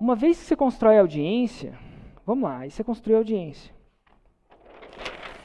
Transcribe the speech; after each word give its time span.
uma 0.00 0.16
vez 0.16 0.38
que 0.38 0.46
você 0.46 0.56
constrói 0.56 0.98
audiência, 0.98 1.78
vamos 2.24 2.44
lá, 2.44 2.60
aí 2.60 2.70
você 2.70 2.82
construiu 2.82 3.18
audiência. 3.18 3.72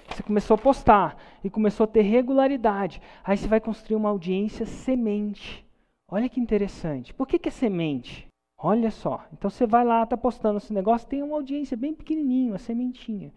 Você 0.10 0.24
começou 0.24 0.56
a 0.56 0.58
postar 0.58 1.18
e 1.44 1.50
começou 1.50 1.84
a 1.84 1.88
ter 1.88 2.02
regularidade. 2.04 3.02
Aí 3.22 3.36
você 3.36 3.50
vai 3.50 3.60
construir 3.60 3.98
uma 3.98 4.08
audiência 4.08 4.66
semente. 4.66 5.66
Olha 6.08 6.30
que 6.30 6.40
interessante. 6.40 7.14
Por 7.14 7.28
que, 7.28 7.38
que 7.38 7.50
é 7.50 7.52
semente? 7.52 8.26
Olha 8.58 8.90
só. 8.92 9.26
Então 9.34 9.50
você 9.50 9.68
vai 9.68 9.84
lá, 9.84 10.04
está 10.04 10.16
postando 10.16 10.58
esse 10.58 10.74
negócio, 10.74 11.06
tem 11.06 11.22
uma 11.22 11.36
audiência 11.36 11.76
bem 11.76 11.94
pequenininha, 11.94 12.54
uma 12.54 12.58
sementinha. 12.58 13.34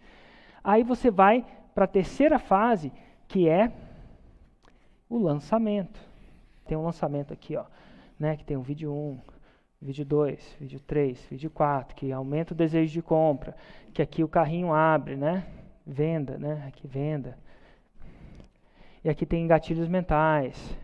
Aí 0.62 0.85
você 0.85 1.11
vai 1.11 1.45
para 1.75 1.85
a 1.85 1.89
terceira 1.89 2.39
fase, 2.39 2.93
que 3.27 3.48
é 3.48 3.73
o 5.11 5.19
lançamento. 5.19 5.98
Tem 6.64 6.79
um 6.79 6.85
lançamento 6.85 7.32
aqui, 7.32 7.57
ó, 7.57 7.64
né, 8.19 8.37
que 8.37 8.45
tem 8.45 8.57
o 8.57 8.62
vídeo 8.62 8.93
1, 8.93 9.19
vídeo 9.80 10.04
2, 10.04 10.56
vídeo 10.60 10.80
3, 10.80 11.26
vídeo 11.30 11.50
4, 11.50 11.94
que 11.94 12.12
aumenta 12.12 12.52
o 12.52 12.56
desejo 12.56 12.92
de 12.92 13.02
compra, 13.02 13.57
que 13.93 14.03
aqui 14.03 14.25
o 14.25 14.29
carrinho 14.29 14.72
abre, 14.72 15.16
né? 15.16 15.46
Venda, 15.86 16.36
né? 16.36 16.64
Aqui 16.66 16.86
venda. 16.86 17.39
E 19.04 19.08
aqui 19.08 19.25
tem 19.25 19.46
gatilhos 19.46 19.89
mentais. 19.89 20.76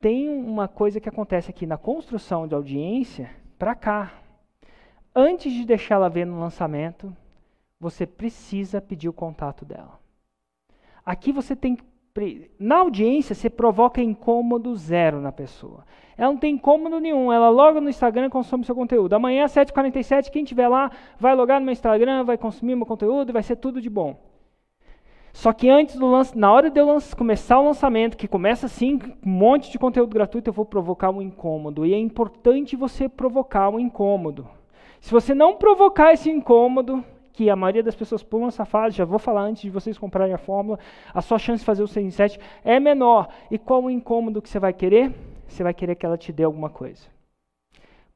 Tem 0.00 0.28
uma 0.28 0.66
coisa 0.66 1.00
que 1.00 1.08
acontece 1.08 1.50
aqui 1.50 1.64
na 1.64 1.78
construção 1.78 2.48
de 2.48 2.54
audiência 2.54 3.30
para 3.58 3.74
cá. 3.74 4.12
Antes 5.14 5.52
de 5.52 5.64
deixá-la 5.64 6.08
ver 6.08 6.26
no 6.26 6.40
lançamento, 6.40 7.16
você 7.78 8.06
precisa 8.06 8.80
pedir 8.80 9.08
o 9.08 9.12
contato 9.12 9.64
dela. 9.64 10.00
Aqui 11.04 11.32
você 11.32 11.54
tem 11.54 11.76
na 12.58 12.78
audiência 12.78 13.34
você 13.34 13.48
provoca 13.48 14.02
incômodo 14.02 14.74
zero 14.76 15.20
na 15.20 15.32
pessoa. 15.32 15.84
Ela 16.16 16.30
não 16.30 16.38
tem 16.38 16.54
incômodo 16.54 17.00
nenhum, 17.00 17.32
ela 17.32 17.48
loga 17.48 17.80
no 17.80 17.88
Instagram 17.88 18.28
consome 18.28 18.64
seu 18.64 18.74
conteúdo. 18.74 19.14
Amanhã 19.14 19.44
às 19.44 19.54
7h47, 19.54 20.30
quem 20.30 20.42
estiver 20.42 20.68
lá 20.68 20.90
vai 21.18 21.34
logar 21.34 21.58
no 21.58 21.64
meu 21.64 21.72
Instagram, 21.72 22.24
vai 22.24 22.36
consumir 22.36 22.76
meu 22.76 22.84
conteúdo 22.84 23.30
e 23.30 23.32
vai 23.32 23.42
ser 23.42 23.56
tudo 23.56 23.80
de 23.80 23.88
bom. 23.88 24.16
Só 25.32 25.52
que 25.52 25.70
antes 25.70 25.96
do 25.96 26.06
lance, 26.06 26.36
na 26.36 26.52
hora 26.52 26.68
de 26.68 26.78
eu 26.78 26.98
começar 27.16 27.58
o 27.58 27.64
lançamento, 27.64 28.18
que 28.18 28.28
começa 28.28 28.66
assim, 28.66 29.00
um 29.24 29.30
monte 29.30 29.70
de 29.72 29.78
conteúdo 29.78 30.12
gratuito, 30.12 30.50
eu 30.50 30.54
vou 30.54 30.66
provocar 30.66 31.10
um 31.10 31.22
incômodo. 31.22 31.86
E 31.86 31.94
é 31.94 31.98
importante 31.98 32.76
você 32.76 33.08
provocar 33.08 33.70
um 33.70 33.80
incômodo. 33.80 34.46
Se 35.00 35.10
você 35.10 35.34
não 35.34 35.56
provocar 35.56 36.12
esse 36.12 36.30
incômodo, 36.30 37.02
que 37.32 37.48
a 37.48 37.56
maioria 37.56 37.82
das 37.82 37.94
pessoas 37.94 38.22
pulam 38.22 38.48
essa 38.48 38.64
fase, 38.64 38.96
já 38.96 39.04
vou 39.04 39.18
falar 39.18 39.42
antes 39.42 39.62
de 39.62 39.70
vocês 39.70 39.98
comprarem 39.98 40.34
a 40.34 40.38
fórmula, 40.38 40.78
a 41.12 41.22
sua 41.22 41.38
chance 41.38 41.60
de 41.60 41.64
fazer 41.64 41.82
o 41.82 41.88
6 41.88 42.06
em 42.06 42.10
7 42.10 42.40
é 42.64 42.78
menor. 42.78 43.28
E 43.50 43.58
qual 43.58 43.82
o 43.82 43.90
incômodo 43.90 44.42
que 44.42 44.48
você 44.48 44.58
vai 44.58 44.72
querer? 44.72 45.12
Você 45.46 45.62
vai 45.62 45.74
querer 45.74 45.94
que 45.94 46.04
ela 46.04 46.18
te 46.18 46.32
dê 46.32 46.44
alguma 46.44 46.70
coisa. 46.70 47.06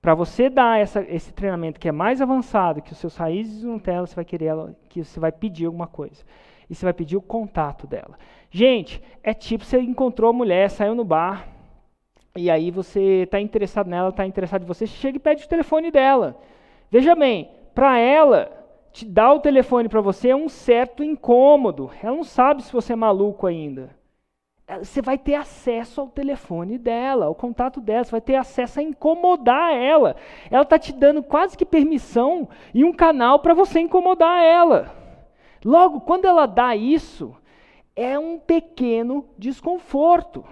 Para 0.01 0.15
você 0.15 0.49
dar 0.49 0.79
essa, 0.79 1.01
esse 1.03 1.33
treinamento 1.33 1.81
que 1.81 1.89
é 1.89 1.93
mais 1.93 2.21
avançado 2.21 2.81
que 2.81 2.93
os 2.93 2.99
seus 2.99 3.17
raízes 3.17 3.61
de 3.61 3.67
Nutella, 3.67 4.07
você 4.07 4.15
vai 4.15 4.25
querer 4.25 4.47
ela, 4.47 4.77
que 4.89 5.03
você 5.03 5.19
vai 5.19 5.33
pedir 5.33 5.67
alguma 5.67 5.87
coisa 5.87 6.23
e 6.69 6.75
você 6.75 6.85
vai 6.85 6.93
pedir 6.93 7.17
o 7.17 7.23
contato 7.23 7.87
dela. 7.87 8.19
Gente, 8.51 9.03
é 9.23 9.33
tipo 9.33 9.65
você 9.65 9.81
encontrou 9.81 10.31
a 10.31 10.33
mulher, 10.33 10.71
saiu 10.71 10.95
no 10.95 11.05
bar, 11.05 11.49
e 12.37 12.51
aí 12.51 12.71
você 12.71 13.23
está 13.23 13.41
interessado 13.41 13.89
nela, 13.89 14.11
está 14.11 14.27
interessado 14.27 14.63
em 14.63 14.67
você, 14.67 14.87
chega 14.87 15.17
e 15.17 15.21
pede 15.21 15.45
o 15.45 15.49
telefone 15.49 15.91
dela. 15.91 16.39
Veja 16.91 17.15
bem, 17.15 17.51
para 17.75 17.99
ela, 17.99 18.51
te 18.97 19.05
dar 19.05 19.35
o 19.35 19.41
telefone 19.41 19.91
para 19.91 20.01
você 20.01 20.31
é 20.31 20.37
um 20.37 20.49
certo 20.49 21.05
incômodo. 21.05 21.91
Ela 22.03 22.17
não 22.17 22.25
sabe 22.25 22.63
se 22.63 22.73
você 22.73 22.95
é 22.95 22.97
maluco 22.97 23.47
ainda. 23.47 23.95
Você 24.79 25.03
vai 25.03 25.19
ter 25.19 25.35
acesso 25.35 26.01
ao 26.01 26.09
telefone 26.09 26.79
dela, 26.79 27.27
ao 27.27 27.35
contato 27.35 27.79
dela, 27.79 28.05
você 28.05 28.11
vai 28.11 28.23
ter 28.23 28.37
acesso 28.37 28.81
a 28.81 28.83
incomodar 28.83 29.75
ela. 29.75 30.17
Ela 30.51 30.63
está 30.63 30.79
te 30.79 30.95
dando 30.95 31.23
quase 31.23 31.59
que 31.59 31.67
permissão 31.67 32.49
e 32.73 32.85
um 32.85 32.93
canal 32.93 33.41
para 33.41 33.53
você 33.53 33.81
incomodar 33.81 34.43
ela. 34.43 34.91
Logo, 35.63 36.01
quando 36.01 36.25
ela 36.25 36.47
dá 36.47 36.75
isso, 36.75 37.37
é 37.95 38.19
um 38.19 38.39
pequeno 38.39 39.29
desconforto. 39.37 40.43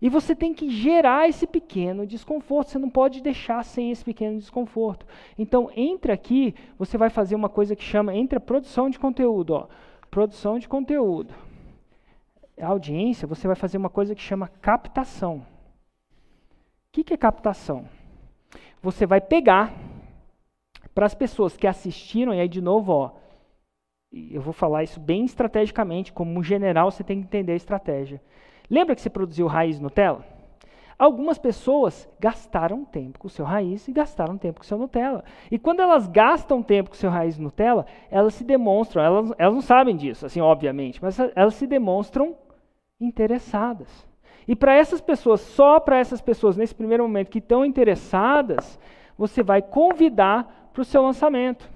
E 0.00 0.08
você 0.08 0.34
tem 0.34 0.52
que 0.52 0.68
gerar 0.68 1.28
esse 1.28 1.46
pequeno 1.46 2.06
desconforto, 2.06 2.70
você 2.70 2.78
não 2.78 2.90
pode 2.90 3.22
deixar 3.22 3.64
sem 3.64 3.90
esse 3.90 4.04
pequeno 4.04 4.38
desconforto. 4.38 5.06
Então, 5.38 5.70
entre 5.74 6.12
aqui, 6.12 6.54
você 6.78 6.98
vai 6.98 7.08
fazer 7.08 7.34
uma 7.34 7.48
coisa 7.48 7.74
que 7.74 7.82
chama, 7.82 8.14
entre 8.14 8.36
a 8.36 8.40
produção 8.40 8.90
de 8.90 8.98
conteúdo, 8.98 9.54
ó, 9.54 9.68
produção 10.10 10.58
de 10.58 10.68
conteúdo, 10.68 11.34
a 12.60 12.66
audiência, 12.66 13.26
você 13.26 13.46
vai 13.46 13.56
fazer 13.56 13.76
uma 13.78 13.90
coisa 13.90 14.14
que 14.14 14.22
chama 14.22 14.48
captação. 14.48 15.36
O 15.38 15.44
que, 16.92 17.04
que 17.04 17.14
é 17.14 17.16
captação? 17.16 17.86
Você 18.82 19.06
vai 19.06 19.20
pegar 19.20 19.74
para 20.94 21.06
as 21.06 21.14
pessoas 21.14 21.56
que 21.56 21.66
assistiram, 21.66 22.32
e 22.32 22.40
aí 22.40 22.48
de 22.48 22.60
novo, 22.60 22.92
ó, 22.92 23.10
eu 24.12 24.40
vou 24.40 24.52
falar 24.52 24.82
isso 24.82 24.98
bem 24.98 25.24
estrategicamente, 25.24 26.12
como 26.12 26.42
general 26.42 26.90
você 26.90 27.04
tem 27.04 27.20
que 27.20 27.26
entender 27.26 27.52
a 27.52 27.56
estratégia. 27.56 28.22
Lembra 28.70 28.94
que 28.94 29.00
você 29.00 29.10
produziu 29.10 29.46
raiz 29.46 29.80
Nutella? 29.80 30.24
Algumas 30.98 31.38
pessoas 31.38 32.08
gastaram 32.18 32.84
tempo 32.84 33.18
com 33.18 33.26
o 33.26 33.30
seu 33.30 33.44
raiz 33.44 33.86
e 33.86 33.92
gastaram 33.92 34.38
tempo 34.38 34.60
com 34.60 34.64
o 34.64 34.66
seu 34.66 34.78
Nutella. 34.78 35.24
E 35.50 35.58
quando 35.58 35.80
elas 35.80 36.06
gastam 36.06 36.62
tempo 36.62 36.90
com 36.90 36.94
o 36.94 36.98
seu 36.98 37.10
raiz 37.10 37.38
Nutella, 37.38 37.84
elas 38.10 38.34
se 38.34 38.44
demonstram, 38.44 39.02
elas, 39.02 39.32
elas 39.36 39.54
não 39.54 39.62
sabem 39.62 39.94
disso, 39.94 40.24
assim, 40.24 40.40
obviamente, 40.40 41.02
mas 41.02 41.18
elas 41.34 41.54
se 41.54 41.66
demonstram 41.66 42.34
interessadas. 42.98 44.06
E 44.48 44.56
para 44.56 44.74
essas 44.74 45.00
pessoas, 45.00 45.40
só 45.40 45.78
para 45.78 45.98
essas 45.98 46.20
pessoas, 46.20 46.56
nesse 46.56 46.74
primeiro 46.74 47.02
momento, 47.02 47.30
que 47.30 47.40
estão 47.40 47.64
interessadas, 47.64 48.78
você 49.18 49.42
vai 49.42 49.60
convidar 49.60 50.70
para 50.72 50.80
o 50.80 50.84
seu 50.84 51.02
lançamento 51.02 51.68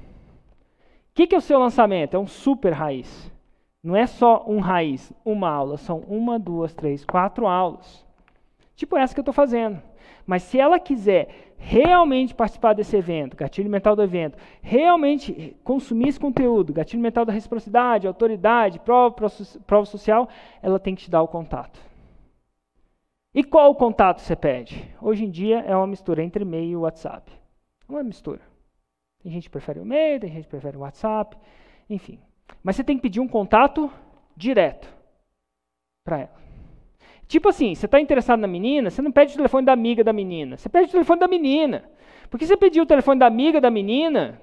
que, 1.20 1.26
que 1.26 1.34
é 1.34 1.38
o 1.38 1.42
seu 1.42 1.58
lançamento? 1.58 2.14
É 2.14 2.18
um 2.18 2.26
super 2.26 2.72
raiz. 2.72 3.30
Não 3.82 3.96
é 3.96 4.06
só 4.06 4.44
um 4.46 4.60
raiz, 4.60 5.12
uma 5.24 5.48
aula, 5.48 5.78
são 5.78 6.00
uma, 6.00 6.38
duas, 6.38 6.74
três, 6.74 7.04
quatro 7.04 7.46
aulas. 7.46 8.04
Tipo 8.76 8.96
essa 8.96 9.14
que 9.14 9.20
eu 9.20 9.22
estou 9.22 9.32
fazendo. 9.32 9.82
Mas 10.26 10.42
se 10.42 10.60
ela 10.60 10.78
quiser 10.78 11.54
realmente 11.56 12.34
participar 12.34 12.74
desse 12.74 12.96
evento, 12.96 13.36
gatilho 13.36 13.70
mental 13.70 13.96
do 13.96 14.02
evento, 14.02 14.38
realmente 14.62 15.56
consumir 15.62 16.08
esse 16.08 16.20
conteúdo, 16.20 16.72
gatilho 16.72 17.02
mental 17.02 17.24
da 17.24 17.32
reciprocidade, 17.32 18.06
autoridade, 18.06 18.80
prova, 18.80 19.14
prova 19.66 19.84
social, 19.84 20.28
ela 20.62 20.78
tem 20.78 20.94
que 20.94 21.02
te 21.04 21.10
dar 21.10 21.22
o 21.22 21.28
contato. 21.28 21.80
E 23.34 23.44
qual 23.44 23.70
o 23.70 23.74
contato 23.74 24.20
você 24.20 24.34
pede? 24.34 24.92
Hoje 25.00 25.24
em 25.24 25.30
dia 25.30 25.60
é 25.60 25.76
uma 25.76 25.86
mistura 25.86 26.22
entre 26.22 26.42
e-mail 26.42 26.70
e 26.70 26.76
WhatsApp. 26.76 27.30
É 27.88 27.92
uma 27.92 28.02
mistura. 28.02 28.40
Tem 29.22 29.30
gente 29.30 29.44
que 29.44 29.50
prefere 29.50 29.78
o 29.78 29.82
e-mail, 29.82 30.18
tem 30.18 30.32
gente 30.32 30.44
que 30.44 30.50
prefere 30.50 30.76
o 30.76 30.80
WhatsApp, 30.80 31.36
enfim. 31.88 32.18
Mas 32.62 32.76
você 32.76 32.84
tem 32.84 32.96
que 32.96 33.02
pedir 33.02 33.20
um 33.20 33.28
contato 33.28 33.90
direto 34.36 34.88
para 36.04 36.18
ela. 36.18 36.40
Tipo 37.26 37.48
assim, 37.48 37.74
você 37.74 37.86
está 37.86 38.00
interessado 38.00 38.40
na 38.40 38.48
menina, 38.48 38.90
você 38.90 39.00
não 39.00 39.12
pede 39.12 39.34
o 39.34 39.36
telefone 39.36 39.64
da 39.64 39.72
amiga 39.72 40.02
da 40.02 40.12
menina, 40.12 40.56
você 40.56 40.68
pede 40.68 40.88
o 40.88 40.92
telefone 40.92 41.20
da 41.20 41.28
menina. 41.28 41.84
Porque 42.28 42.44
se 42.44 42.48
você 42.48 42.56
pedir 42.56 42.80
o 42.80 42.86
telefone 42.86 43.20
da 43.20 43.26
amiga 43.26 43.60
da 43.60 43.70
menina, 43.70 44.40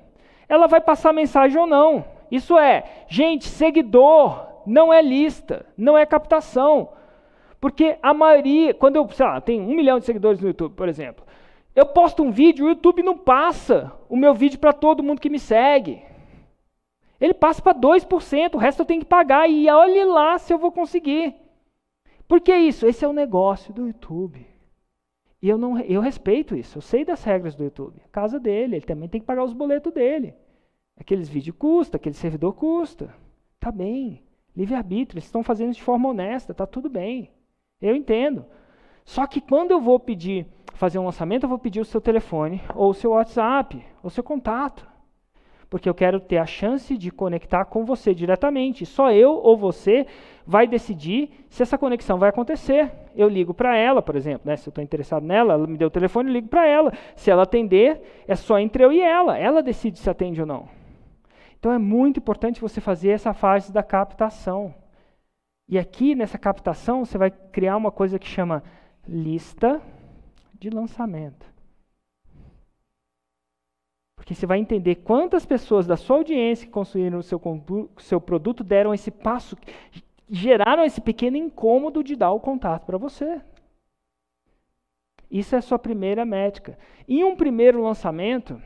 ela 0.47 0.67
vai 0.67 0.79
passar 0.79 1.13
mensagem 1.13 1.59
ou 1.59 1.67
não. 1.67 2.05
Isso 2.31 2.57
é, 2.57 2.83
gente, 3.09 3.45
seguidor 3.45 4.47
não 4.65 4.93
é 4.93 5.01
lista, 5.01 5.65
não 5.77 5.97
é 5.97 6.05
captação. 6.05 6.89
Porque 7.59 7.97
a 8.01 8.13
maioria, 8.13 8.73
quando 8.73 8.97
eu, 8.97 9.09
sei 9.09 9.25
lá, 9.25 9.41
tem 9.41 9.59
um 9.59 9.75
milhão 9.75 9.99
de 9.99 10.05
seguidores 10.05 10.39
no 10.39 10.47
YouTube, 10.47 10.75
por 10.75 10.87
exemplo, 10.87 11.25
eu 11.75 11.85
posto 11.85 12.23
um 12.23 12.31
vídeo, 12.31 12.65
o 12.65 12.69
YouTube 12.69 13.03
não 13.03 13.17
passa 13.17 13.91
o 14.09 14.15
meu 14.15 14.33
vídeo 14.33 14.59
para 14.59 14.73
todo 14.73 15.03
mundo 15.03 15.21
que 15.21 15.29
me 15.29 15.39
segue. 15.39 16.01
Ele 17.19 17.33
passa 17.33 17.61
para 17.61 17.77
2%, 17.77 18.55
o 18.55 18.57
resto 18.57 18.81
eu 18.81 18.85
tenho 18.85 19.01
que 19.01 19.07
pagar 19.07 19.49
e 19.49 19.69
olhe 19.69 20.03
lá 20.05 20.37
se 20.37 20.53
eu 20.53 20.57
vou 20.57 20.71
conseguir. 20.71 21.35
Por 22.27 22.41
que 22.41 22.55
isso? 22.55 22.85
Esse 22.85 23.05
é 23.05 23.07
o 23.07 23.13
negócio 23.13 23.73
do 23.73 23.87
YouTube. 23.87 24.45
E 25.41 25.49
eu, 25.49 25.57
não, 25.57 25.79
eu 25.79 26.01
respeito 26.01 26.55
isso, 26.55 26.77
eu 26.77 26.81
sei 26.81 27.05
das 27.05 27.23
regras 27.23 27.55
do 27.55 27.63
YouTube. 27.63 28.01
A 28.05 28.09
casa 28.09 28.39
dele, 28.39 28.75
ele 28.75 28.85
também 28.85 29.07
tem 29.07 29.21
que 29.21 29.27
pagar 29.27 29.43
os 29.43 29.53
boletos 29.53 29.93
dele. 29.93 30.33
Aqueles 30.99 31.29
vídeos 31.29 31.55
custa, 31.57 31.97
aquele 31.97 32.15
servidor 32.15 32.53
custa. 32.53 33.13
Tá 33.59 33.71
bem, 33.71 34.23
livre-arbítrio, 34.55 35.17
eles 35.17 35.25
estão 35.25 35.43
fazendo 35.43 35.73
de 35.73 35.81
forma 35.81 36.09
honesta, 36.09 36.53
tá 36.53 36.65
tudo 36.65 36.89
bem. 36.89 37.31
Eu 37.81 37.95
entendo. 37.95 38.45
Só 39.05 39.25
que 39.25 39.39
quando 39.39 39.71
eu 39.71 39.79
vou 39.79 39.99
pedir 39.99 40.47
fazer 40.73 40.99
um 40.99 41.05
lançamento, 41.05 41.43
eu 41.43 41.49
vou 41.49 41.59
pedir 41.59 41.79
o 41.79 41.85
seu 41.85 42.01
telefone, 42.01 42.61
ou 42.75 42.89
o 42.89 42.93
seu 42.93 43.11
WhatsApp, 43.11 43.83
ou 44.03 44.07
o 44.07 44.11
seu 44.11 44.23
contato. 44.23 44.87
Porque 45.69 45.89
eu 45.89 45.93
quero 45.93 46.19
ter 46.19 46.37
a 46.37 46.45
chance 46.45 46.97
de 46.97 47.11
conectar 47.11 47.65
com 47.65 47.83
você 47.83 48.13
diretamente. 48.13 48.85
Só 48.85 49.11
eu 49.11 49.31
ou 49.31 49.57
você 49.57 50.05
vai 50.45 50.65
decidir 50.65 51.45
se 51.49 51.61
essa 51.61 51.77
conexão 51.77 52.17
vai 52.17 52.29
acontecer. 52.29 52.89
Eu 53.13 53.27
ligo 53.27 53.53
para 53.53 53.75
ela, 53.75 54.01
por 54.01 54.15
exemplo, 54.15 54.43
né? 54.45 54.55
se 54.55 54.67
eu 54.67 54.71
estou 54.71 54.83
interessado 54.83 55.25
nela, 55.25 55.53
ela 55.53 55.67
me 55.67 55.77
deu 55.77 55.89
o 55.89 55.91
telefone, 55.91 56.29
eu 56.29 56.33
ligo 56.33 56.47
para 56.47 56.65
ela. 56.65 56.93
Se 57.15 57.29
ela 57.29 57.43
atender, 57.43 58.01
é 58.27 58.35
só 58.35 58.57
entre 58.57 58.83
eu 58.83 58.91
e 58.91 59.01
ela. 59.01 59.37
Ela 59.37 59.61
decide 59.61 59.99
se 59.99 60.09
atende 60.09 60.39
ou 60.39 60.47
não. 60.47 60.69
Então 61.59 61.71
é 61.71 61.77
muito 61.77 62.19
importante 62.19 62.61
você 62.61 62.79
fazer 62.79 63.09
essa 63.09 63.33
fase 63.33 63.73
da 63.73 63.83
captação. 63.83 64.73
E 65.67 65.77
aqui 65.77 66.15
nessa 66.15 66.37
captação 66.37 67.03
você 67.03 67.17
vai 67.17 67.29
criar 67.29 67.75
uma 67.75 67.91
coisa 67.91 68.17
que 68.17 68.27
chama 68.27 68.63
lista 69.05 69.81
de 70.57 70.69
lançamento. 70.69 71.56
Porque 74.27 74.35
você 74.35 74.45
vai 74.45 74.59
entender 74.59 74.95
quantas 74.95 75.45
pessoas 75.45 75.87
da 75.87 75.95
sua 75.95 76.17
audiência 76.17 76.65
que 76.65 76.73
construíram 76.73 77.19
o 77.19 77.23
seu, 77.23 77.41
seu 77.97 78.19
produto 78.19 78.61
deram 78.61 78.93
esse 78.93 79.09
passo, 79.09 79.55
geraram 80.29 80.83
esse 80.83 80.99
pequeno 80.99 81.37
incômodo 81.37 82.03
de 82.03 82.13
dar 82.13 82.31
o 82.31 82.39
contato 82.41 82.85
para 82.85 82.97
você. 82.97 83.39
Isso 85.31 85.55
é 85.55 85.59
a 85.59 85.61
sua 85.61 85.79
primeira 85.79 86.25
métrica. 86.25 86.77
Em 87.07 87.23
um 87.23 87.37
primeiro 87.37 87.81
lançamento, 87.81 88.61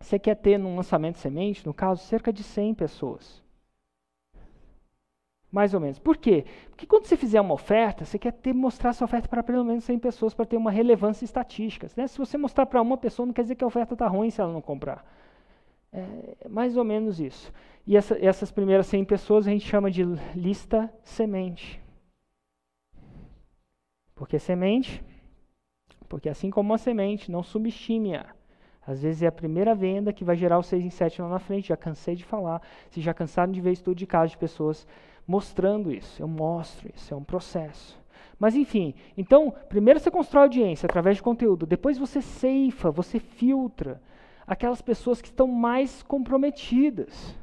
você 0.00 0.18
quer 0.18 0.34
ter 0.34 0.58
num 0.58 0.74
lançamento 0.74 1.18
semente, 1.18 1.64
no 1.64 1.72
caso, 1.72 2.02
cerca 2.02 2.32
de 2.32 2.42
100 2.42 2.74
pessoas. 2.74 3.43
Mais 5.54 5.72
ou 5.72 5.78
menos. 5.78 6.00
Por 6.00 6.16
quê? 6.16 6.44
Porque 6.68 6.84
quando 6.84 7.06
você 7.06 7.16
fizer 7.16 7.40
uma 7.40 7.54
oferta, 7.54 8.04
você 8.04 8.18
quer 8.18 8.32
ter, 8.32 8.52
mostrar 8.52 8.90
essa 8.90 9.04
oferta 9.04 9.28
para 9.28 9.40
pelo 9.40 9.64
menos 9.64 9.84
100 9.84 10.00
pessoas 10.00 10.34
para 10.34 10.44
ter 10.44 10.56
uma 10.56 10.68
relevância 10.68 11.24
estatística. 11.24 11.86
Né? 11.96 12.08
Se 12.08 12.18
você 12.18 12.36
mostrar 12.36 12.66
para 12.66 12.82
uma 12.82 12.96
pessoa, 12.96 13.24
não 13.24 13.32
quer 13.32 13.42
dizer 13.42 13.54
que 13.54 13.62
a 13.62 13.66
oferta 13.68 13.94
está 13.94 14.08
ruim 14.08 14.30
se 14.30 14.40
ela 14.40 14.52
não 14.52 14.60
comprar. 14.60 15.06
É 15.92 16.48
mais 16.48 16.76
ou 16.76 16.82
menos 16.82 17.20
isso. 17.20 17.52
E 17.86 17.96
essa, 17.96 18.18
essas 18.20 18.50
primeiras 18.50 18.88
100 18.88 19.04
pessoas 19.04 19.46
a 19.46 19.50
gente 19.50 19.64
chama 19.64 19.92
de 19.92 20.02
lista 20.34 20.92
semente. 21.04 21.80
Por 24.12 24.26
que 24.26 24.40
semente? 24.40 25.04
Porque 26.08 26.28
assim 26.28 26.50
como 26.50 26.72
uma 26.72 26.78
semente, 26.78 27.30
não 27.30 27.44
subestime-a. 27.44 28.26
Às 28.84 29.02
vezes 29.02 29.22
é 29.22 29.28
a 29.28 29.32
primeira 29.32 29.72
venda 29.72 30.12
que 30.12 30.24
vai 30.24 30.34
gerar 30.34 30.58
o 30.58 30.64
6 30.64 30.84
em 30.84 30.90
7 30.90 31.22
lá 31.22 31.28
na 31.28 31.38
frente. 31.38 31.68
Já 31.68 31.76
cansei 31.76 32.16
de 32.16 32.24
falar. 32.24 32.60
Vocês 32.90 33.06
já 33.06 33.14
cansaram 33.14 33.52
de 33.52 33.60
ver 33.60 33.70
estudo 33.70 33.96
de 33.96 34.06
casos 34.06 34.32
de 34.32 34.38
pessoas 34.38 34.84
mostrando 35.26 35.92
isso. 35.92 36.20
Eu 36.22 36.28
mostro 36.28 36.90
isso, 36.94 37.12
é 37.12 37.16
um 37.16 37.24
processo. 37.24 37.98
Mas 38.38 38.54
enfim, 38.54 38.94
então, 39.16 39.54
primeiro 39.68 40.00
você 40.00 40.10
constrói 40.10 40.44
audiência 40.44 40.86
através 40.86 41.16
de 41.16 41.22
conteúdo, 41.22 41.66
depois 41.66 41.98
você 41.98 42.20
ceifa, 42.20 42.90
você 42.90 43.18
filtra 43.18 44.00
aquelas 44.46 44.82
pessoas 44.82 45.22
que 45.22 45.28
estão 45.28 45.46
mais 45.46 46.02
comprometidas. 46.02 47.34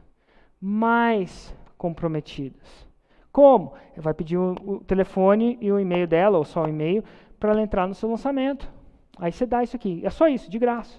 Mais 0.60 1.56
comprometidas. 1.78 2.88
Como? 3.32 3.74
Vai 3.98 4.14
pedir 4.14 4.38
o, 4.38 4.56
o 4.66 4.80
telefone 4.82 5.58
e 5.62 5.72
o 5.72 5.80
e-mail 5.80 6.08
dela, 6.08 6.38
ou 6.38 6.44
só 6.44 6.64
o 6.64 6.68
e-mail, 6.68 7.04
para 7.40 7.52
ela 7.52 7.62
entrar 7.62 7.88
no 7.88 7.96
seu 7.96 8.10
lançamento. 8.10 8.70
Aí 9.18 9.32
você 9.32 9.46
dá 9.46 9.64
isso 9.64 9.76
aqui. 9.76 10.02
É 10.04 10.10
só 10.10 10.28
isso, 10.28 10.52
de 10.52 10.60
graça. 10.60 10.96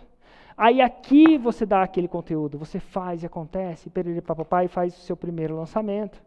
Aí 0.57 0.81
aqui 0.81 1.39
você 1.39 1.65
dá 1.65 1.83
aquele 1.83 2.09
conteúdo, 2.09 2.59
você 2.59 2.79
faz 2.79 3.23
e 3.23 3.27
acontece, 3.27 3.91
papapá, 4.27 4.65
e 4.65 4.69
faz 4.69 4.97
o 4.97 5.01
seu 5.01 5.17
primeiro 5.17 5.57
lançamento. 5.57 6.21